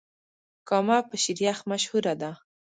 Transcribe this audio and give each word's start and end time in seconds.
کامه 0.69 0.97
په 1.09 1.15
شيريخ 1.23 1.57
مشهوره 1.71 2.13
ده. 2.21 2.31